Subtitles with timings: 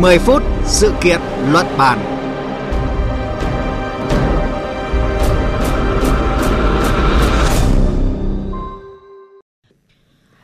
[0.00, 1.20] 10 phút sự kiện
[1.52, 1.98] luận bàn.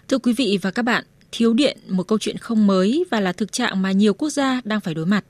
[0.08, 3.32] Thưa quý vị và các bạn, thiếu điện một câu chuyện không mới và là
[3.32, 5.24] thực trạng mà nhiều quốc gia đang phải đối mặt.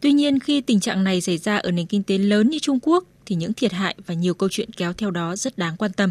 [0.00, 2.78] Tuy nhiên khi tình trạng này xảy ra ở nền kinh tế lớn như Trung
[2.82, 5.92] Quốc thì những thiệt hại và nhiều câu chuyện kéo theo đó rất đáng quan
[5.92, 6.10] tâm.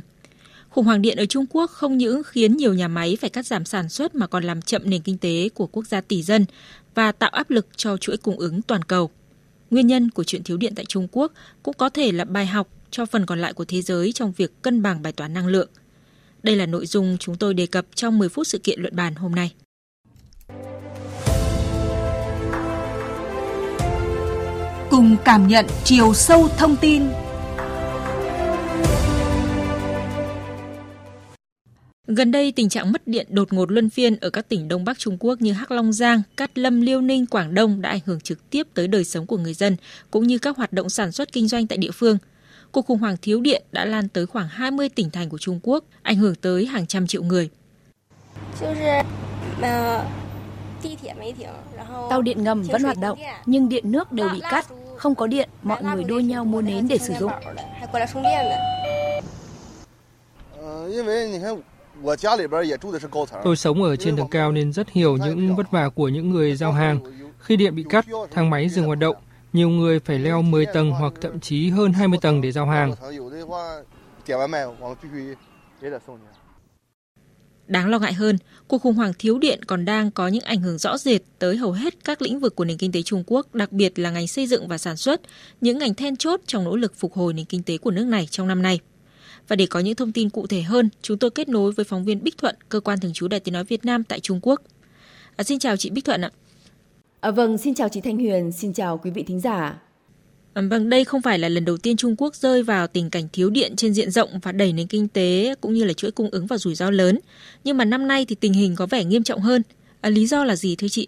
[0.69, 3.65] Khủng hoảng điện ở Trung Quốc không những khiến nhiều nhà máy phải cắt giảm
[3.65, 6.45] sản xuất mà còn làm chậm nền kinh tế của quốc gia tỷ dân
[6.95, 9.09] và tạo áp lực cho chuỗi cung ứng toàn cầu.
[9.69, 11.31] Nguyên nhân của chuyện thiếu điện tại Trung Quốc
[11.63, 14.61] cũng có thể là bài học cho phần còn lại của thế giới trong việc
[14.61, 15.69] cân bằng bài toán năng lượng.
[16.43, 19.15] Đây là nội dung chúng tôi đề cập trong 10 phút sự kiện luận bàn
[19.15, 19.53] hôm nay.
[24.89, 27.03] Cùng cảm nhận chiều sâu thông tin
[32.15, 34.99] Gần đây, tình trạng mất điện đột ngột luân phiên ở các tỉnh Đông Bắc
[34.99, 38.19] Trung Quốc như Hắc Long Giang, Cát Lâm, Liêu Ninh, Quảng Đông đã ảnh hưởng
[38.19, 39.75] trực tiếp tới đời sống của người dân,
[40.11, 42.17] cũng như các hoạt động sản xuất kinh doanh tại địa phương.
[42.71, 45.83] Cuộc khủng hoảng thiếu điện đã lan tới khoảng 20 tỉnh thành của Trung Quốc,
[46.01, 47.49] ảnh hưởng tới hàng trăm triệu người.
[52.09, 54.67] Tàu điện ngầm vẫn hoạt động, nhưng điện nước đều bị cắt.
[54.97, 57.31] Không có điện, mọi người đua nhau mua nến để sử dụng.
[63.43, 66.55] Tôi sống ở trên tầng cao nên rất hiểu những vất vả của những người
[66.55, 66.99] giao hàng.
[67.39, 69.15] Khi điện bị cắt, thang máy dừng hoạt động,
[69.53, 72.95] nhiều người phải leo 10 tầng hoặc thậm chí hơn 20 tầng để giao hàng.
[77.67, 80.77] Đáng lo ngại hơn, cuộc khủng hoảng thiếu điện còn đang có những ảnh hưởng
[80.77, 83.71] rõ rệt tới hầu hết các lĩnh vực của nền kinh tế Trung Quốc, đặc
[83.71, 85.21] biệt là ngành xây dựng và sản xuất,
[85.61, 88.27] những ngành then chốt trong nỗ lực phục hồi nền kinh tế của nước này
[88.31, 88.79] trong năm nay.
[89.47, 92.05] Và để có những thông tin cụ thể hơn, chúng tôi kết nối với phóng
[92.05, 94.61] viên Bích Thuận, cơ quan thường trú Đài Tiếng nói Việt Nam tại Trung Quốc.
[95.35, 96.31] À, xin chào chị Bích Thuận ạ.
[97.19, 99.81] À, vâng, xin chào chị Thanh Huyền, xin chào quý vị thính giả.
[100.53, 103.27] À, vâng, đây không phải là lần đầu tiên Trung Quốc rơi vào tình cảnh
[103.33, 106.29] thiếu điện trên diện rộng và đẩy nền kinh tế cũng như là chuỗi cung
[106.31, 107.19] ứng vào rủi ro lớn.
[107.63, 109.61] Nhưng mà năm nay thì tình hình có vẻ nghiêm trọng hơn.
[110.01, 111.07] À, lý do là gì thưa chị?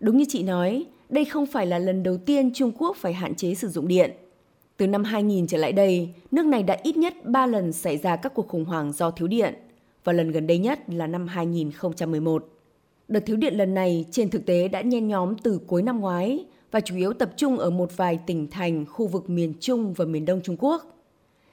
[0.00, 3.34] Đúng như chị nói, đây không phải là lần đầu tiên Trung Quốc phải hạn
[3.34, 4.10] chế sử dụng điện.
[4.76, 8.16] Từ năm 2000 trở lại đây, nước này đã ít nhất 3 lần xảy ra
[8.16, 9.54] các cuộc khủng hoảng do thiếu điện,
[10.04, 12.48] và lần gần đây nhất là năm 2011.
[13.08, 16.44] Đợt thiếu điện lần này trên thực tế đã nhen nhóm từ cuối năm ngoái
[16.70, 20.04] và chủ yếu tập trung ở một vài tỉnh thành khu vực miền Trung và
[20.04, 20.96] miền Đông Trung Quốc.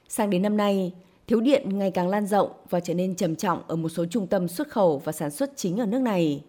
[0.08, 0.92] Sang đến năm nay,
[1.26, 4.26] thiếu điện ngày càng lan rộng và trở nên trầm trọng ở một số trung
[4.26, 6.42] tâm xuất khẩu và sản xuất chính ở nước này.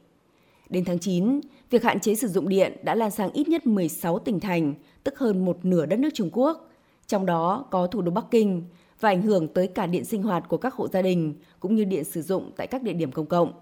[0.70, 4.20] Đến tháng 9, việc hạn chế sử dụng điện đã lan sang ít nhất 16
[4.20, 6.70] tỉnh thành, tức hơn một nửa đất nước Trung Quốc,
[7.08, 8.64] trong đó có thủ đô Bắc Kinh
[9.00, 11.84] và ảnh hưởng tới cả điện sinh hoạt của các hộ gia đình cũng như
[11.84, 13.54] điện sử dụng tại các địa điểm công cộng.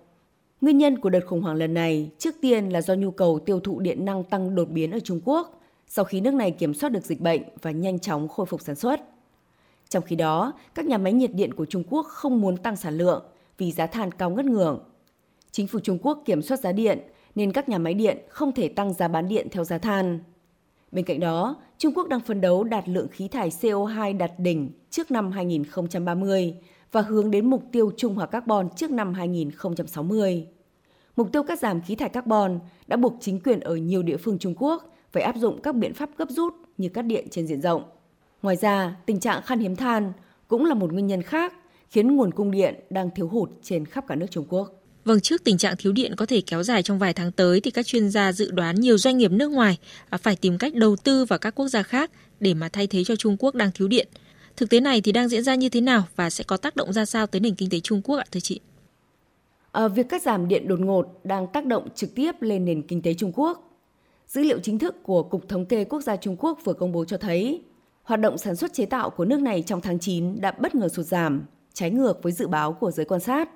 [0.61, 3.59] Nguyên nhân của đợt khủng hoảng lần này trước tiên là do nhu cầu tiêu
[3.59, 6.89] thụ điện năng tăng đột biến ở Trung Quốc sau khi nước này kiểm soát
[6.89, 9.01] được dịch bệnh và nhanh chóng khôi phục sản xuất.
[9.89, 12.97] Trong khi đó, các nhà máy nhiệt điện của Trung Quốc không muốn tăng sản
[12.97, 13.23] lượng
[13.57, 14.79] vì giá than cao ngất ngưỡng.
[15.53, 16.99] Chính phủ Trung Quốc kiểm soát giá điện
[17.35, 20.19] nên các nhà máy điện không thể tăng giá bán điện theo giá than.
[20.91, 24.71] Bên cạnh đó, Trung Quốc đang phấn đấu đạt lượng khí thải CO2 đạt đỉnh
[24.89, 26.55] trước năm 2030
[26.91, 30.47] và hướng đến mục tiêu trung hòa carbon trước năm 2060.
[31.15, 34.39] Mục tiêu cắt giảm khí thải carbon đã buộc chính quyền ở nhiều địa phương
[34.39, 37.61] Trung Quốc phải áp dụng các biện pháp gấp rút như cắt điện trên diện
[37.61, 37.83] rộng.
[38.41, 40.13] Ngoài ra, tình trạng khan hiếm than
[40.47, 41.53] cũng là một nguyên nhân khác
[41.89, 44.82] khiến nguồn cung điện đang thiếu hụt trên khắp cả nước Trung Quốc.
[45.05, 47.71] Vâng, trước tình trạng thiếu điện có thể kéo dài trong vài tháng tới thì
[47.71, 49.77] các chuyên gia dự đoán nhiều doanh nghiệp nước ngoài
[50.09, 53.03] à, phải tìm cách đầu tư vào các quốc gia khác để mà thay thế
[53.03, 54.07] cho Trung Quốc đang thiếu điện.
[54.57, 56.93] Thực tế này thì đang diễn ra như thế nào và sẽ có tác động
[56.93, 58.59] ra sao tới nền kinh tế Trung Quốc ạ thưa chị?
[59.71, 63.01] À, việc cắt giảm điện đột ngột đang tác động trực tiếp lên nền kinh
[63.01, 63.69] tế Trung Quốc.
[64.27, 67.05] Dữ liệu chính thức của Cục Thống kê Quốc gia Trung Quốc vừa công bố
[67.05, 67.61] cho thấy,
[68.03, 70.87] hoạt động sản xuất chế tạo của nước này trong tháng 9 đã bất ngờ
[70.87, 73.49] sụt giảm, trái ngược với dự báo của giới quan sát.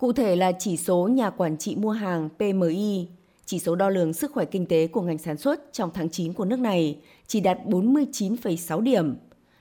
[0.00, 3.08] Cụ thể là chỉ số nhà quản trị mua hàng PMI,
[3.44, 6.32] chỉ số đo lường sức khỏe kinh tế của ngành sản xuất trong tháng 9
[6.32, 9.16] của nước này chỉ đạt 49,6 điểm,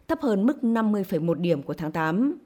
[0.08, 2.38] thấp hơn mức 50,1 điểm của tháng 8.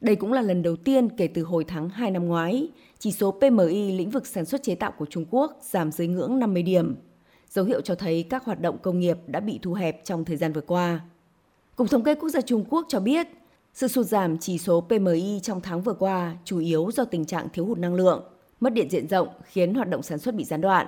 [0.00, 3.30] Đây cũng là lần đầu tiên kể từ hồi tháng 2 năm ngoái, chỉ số
[3.30, 6.96] PMI lĩnh vực sản xuất chế tạo của Trung Quốc giảm dưới ngưỡng 50 điểm,
[7.48, 10.36] dấu hiệu cho thấy các hoạt động công nghiệp đã bị thu hẹp trong thời
[10.36, 11.00] gian vừa qua.
[11.76, 13.26] Cục Thống kê Quốc gia Trung Quốc cho biết,
[13.76, 17.48] sự sụt giảm chỉ số PMI trong tháng vừa qua chủ yếu do tình trạng
[17.52, 18.24] thiếu hụt năng lượng,
[18.60, 20.86] mất điện diện rộng khiến hoạt động sản xuất bị gián đoạn.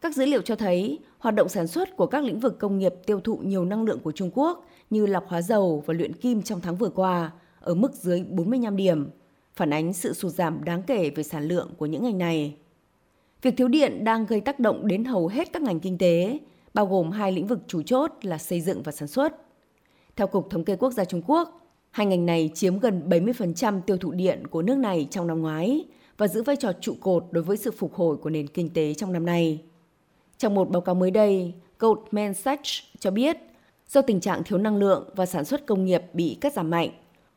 [0.00, 2.94] Các dữ liệu cho thấy hoạt động sản xuất của các lĩnh vực công nghiệp
[3.06, 6.42] tiêu thụ nhiều năng lượng của Trung Quốc như lọc hóa dầu và luyện kim
[6.42, 7.30] trong tháng vừa qua
[7.60, 9.10] ở mức dưới 45 điểm,
[9.56, 12.56] phản ánh sự sụt giảm đáng kể về sản lượng của những ngành này.
[13.42, 16.38] Việc thiếu điện đang gây tác động đến hầu hết các ngành kinh tế,
[16.74, 19.36] bao gồm hai lĩnh vực chủ chốt là xây dựng và sản xuất.
[20.16, 21.63] Theo Cục Thống kê Quốc gia Trung Quốc,
[21.94, 25.84] hai ngành này chiếm gần 70% tiêu thụ điện của nước này trong năm ngoái
[26.18, 28.94] và giữ vai trò trụ cột đối với sự phục hồi của nền kinh tế
[28.94, 29.62] trong năm nay.
[30.38, 33.36] Trong một báo cáo mới đây, Goldman Sachs cho biết
[33.88, 36.90] do tình trạng thiếu năng lượng và sản xuất công nghiệp bị cắt giảm mạnh,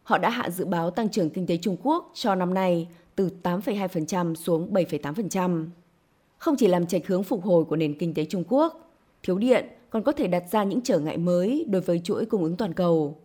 [0.04, 3.30] họ đã hạ dự báo tăng trưởng kinh tế Trung Quốc cho năm nay từ
[3.44, 5.68] 8,2% xuống 7,8%.
[6.38, 8.94] Không chỉ làm chệch hướng phục hồi của nền kinh tế Trung Quốc,
[9.24, 12.44] thiếu điện còn có thể đặt ra những trở ngại mới đối với chuỗi cung
[12.44, 13.18] ứng toàn cầu.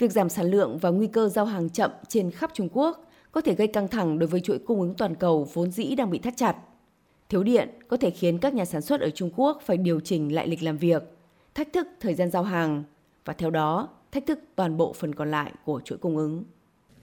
[0.00, 3.40] Việc giảm sản lượng và nguy cơ giao hàng chậm trên khắp Trung Quốc có
[3.40, 6.18] thể gây căng thẳng đối với chuỗi cung ứng toàn cầu vốn dĩ đang bị
[6.18, 6.56] thắt chặt.
[7.28, 10.34] Thiếu điện có thể khiến các nhà sản xuất ở Trung Quốc phải điều chỉnh
[10.34, 11.02] lại lịch làm việc,
[11.54, 12.84] thách thức thời gian giao hàng
[13.24, 16.44] và theo đó thách thức toàn bộ phần còn lại của chuỗi cung ứng.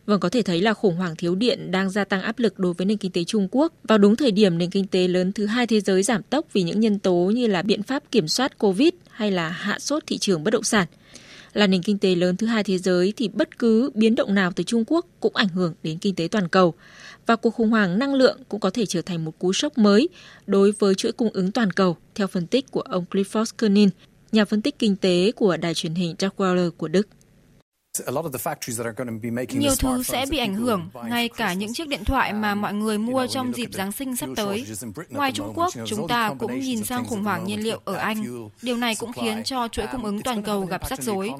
[0.05, 2.73] Vâng, có thể thấy là khủng hoảng thiếu điện đang gia tăng áp lực đối
[2.73, 5.45] với nền kinh tế Trung Quốc vào đúng thời điểm nền kinh tế lớn thứ
[5.45, 8.57] hai thế giới giảm tốc vì những nhân tố như là biện pháp kiểm soát
[8.57, 10.87] Covid hay là hạ sốt thị trường bất động sản.
[11.57, 14.51] Là nền kinh tế lớn thứ hai thế giới thì bất cứ biến động nào
[14.55, 16.73] từ Trung Quốc cũng ảnh hưởng đến kinh tế toàn cầu.
[17.25, 20.09] Và cuộc khủng hoảng năng lượng cũng có thể trở thành một cú sốc mới
[20.47, 23.89] đối với chuỗi cung ứng toàn cầu, theo phân tích của ông Clifford Kernin,
[24.31, 27.07] nhà phân tích kinh tế của đài truyền hình Dagwaller của Đức.
[29.49, 32.97] Nhiều thứ sẽ bị ảnh hưởng, ngay cả những chiếc điện thoại mà mọi người
[32.97, 34.65] mua trong dịp Giáng sinh sắp tới.
[35.09, 38.49] Ngoài Trung Quốc, chúng ta cũng nhìn sang khủng hoảng nhiên liệu ở Anh.
[38.61, 41.31] Điều này cũng khiến cho chuỗi cung ứng toàn cầu gặp rắc rối.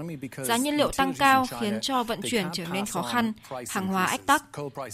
[0.44, 3.34] Giá nhiên liệu tăng cao khiến cho vận chuyển trở nên khó khăn,
[3.70, 4.44] hàng hóa ách tắc.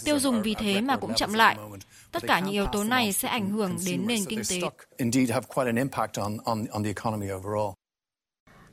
[0.04, 1.56] Tiêu dùng vì thế mà cũng chậm lại.
[2.12, 4.60] Tất cả những yếu tố này sẽ ảnh hưởng đến nền kinh tế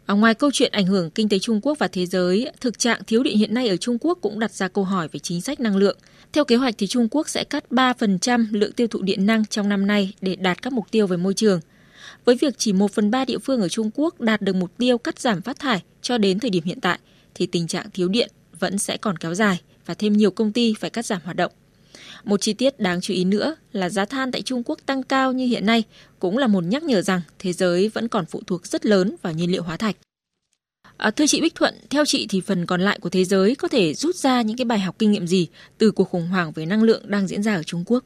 [0.05, 3.01] ở ngoài câu chuyện ảnh hưởng kinh tế Trung Quốc và thế giới, thực trạng
[3.07, 5.59] thiếu điện hiện nay ở Trung Quốc cũng đặt ra câu hỏi về chính sách
[5.59, 5.97] năng lượng.
[6.33, 9.69] Theo kế hoạch thì Trung Quốc sẽ cắt 3% lượng tiêu thụ điện năng trong
[9.69, 11.59] năm nay để đạt các mục tiêu về môi trường.
[12.25, 14.97] Với việc chỉ 1 phần 3 địa phương ở Trung Quốc đạt được mục tiêu
[14.97, 16.99] cắt giảm phát thải cho đến thời điểm hiện tại,
[17.35, 20.73] thì tình trạng thiếu điện vẫn sẽ còn kéo dài và thêm nhiều công ty
[20.79, 21.51] phải cắt giảm hoạt động.
[22.23, 25.33] Một chi tiết đáng chú ý nữa là giá than tại Trung Quốc tăng cao
[25.33, 25.83] như hiện nay
[26.19, 29.33] cũng là một nhắc nhở rằng thế giới vẫn còn phụ thuộc rất lớn vào
[29.33, 29.95] nhiên liệu hóa thạch.
[30.97, 33.67] À, thưa chị Bích Thuận, theo chị thì phần còn lại của thế giới có
[33.67, 36.65] thể rút ra những cái bài học kinh nghiệm gì từ cuộc khủng hoảng về
[36.65, 38.03] năng lượng đang diễn ra ở Trung Quốc?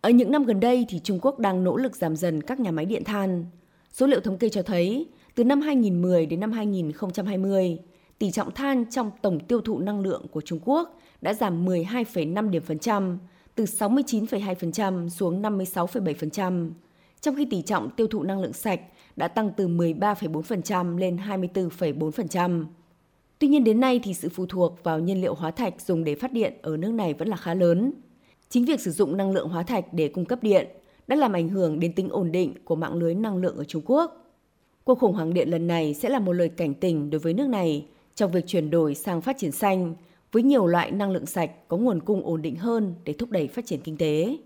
[0.00, 2.70] Ở những năm gần đây thì Trung Quốc đang nỗ lực giảm dần các nhà
[2.70, 3.44] máy điện than.
[3.92, 7.78] Số liệu thống kê cho thấy, từ năm 2010 đến năm 2020,
[8.18, 12.50] tỷ trọng than trong tổng tiêu thụ năng lượng của Trung Quốc đã giảm 12,5
[12.50, 13.18] điểm phần trăm,
[13.54, 16.70] từ 69,2% xuống 56,7%,
[17.20, 18.80] trong khi tỷ trọng tiêu thụ năng lượng sạch
[19.16, 22.64] đã tăng từ 13,4% lên 24,4%.
[23.38, 26.14] Tuy nhiên đến nay thì sự phụ thuộc vào nhiên liệu hóa thạch dùng để
[26.14, 27.92] phát điện ở nước này vẫn là khá lớn.
[28.48, 30.68] Chính việc sử dụng năng lượng hóa thạch để cung cấp điện
[31.06, 33.82] đã làm ảnh hưởng đến tính ổn định của mạng lưới năng lượng ở Trung
[33.86, 34.16] Quốc.
[34.84, 37.48] Cuộc khủng hoảng điện lần này sẽ là một lời cảnh tỉnh đối với nước
[37.48, 39.94] này trong việc chuyển đổi sang phát triển xanh
[40.32, 43.48] với nhiều loại năng lượng sạch có nguồn cung ổn định hơn để thúc đẩy
[43.48, 44.36] phát triển kinh tế.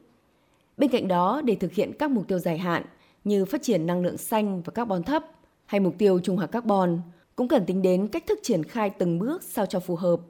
[0.77, 2.83] Bên cạnh đó, để thực hiện các mục tiêu dài hạn
[3.25, 5.25] như phát triển năng lượng xanh và carbon thấp
[5.67, 7.01] hay mục tiêu trung hòa carbon,
[7.37, 10.21] cũng cần tính đến cách thức triển khai từng bước sao cho phù hợp.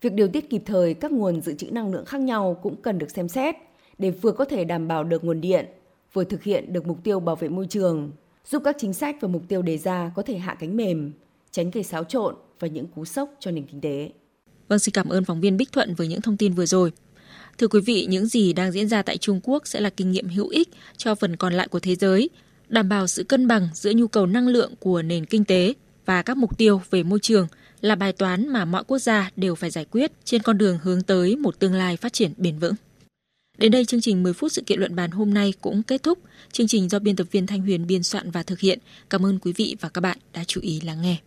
[0.00, 2.98] Việc điều tiết kịp thời các nguồn dự trữ năng lượng khác nhau cũng cần
[2.98, 3.54] được xem xét
[3.98, 5.66] để vừa có thể đảm bảo được nguồn điện,
[6.12, 8.10] vừa thực hiện được mục tiêu bảo vệ môi trường,
[8.44, 11.12] giúp các chính sách và mục tiêu đề ra có thể hạ cánh mềm,
[11.50, 14.10] tránh gây xáo trộn và những cú sốc cho nền kinh tế.
[14.70, 16.92] Vâng, xin cảm ơn phóng viên Bích Thuận với những thông tin vừa rồi.
[17.58, 20.28] Thưa quý vị, những gì đang diễn ra tại Trung Quốc sẽ là kinh nghiệm
[20.28, 22.30] hữu ích cho phần còn lại của thế giới,
[22.68, 25.74] đảm bảo sự cân bằng giữa nhu cầu năng lượng của nền kinh tế
[26.06, 27.46] và các mục tiêu về môi trường
[27.80, 31.02] là bài toán mà mọi quốc gia đều phải giải quyết trên con đường hướng
[31.02, 32.74] tới một tương lai phát triển bền vững.
[33.58, 36.18] Đến đây chương trình 10 phút sự kiện luận bàn hôm nay cũng kết thúc.
[36.52, 38.78] Chương trình do biên tập viên Thanh Huyền biên soạn và thực hiện.
[39.10, 41.20] Cảm ơn quý vị và các bạn đã chú ý lắng nghe.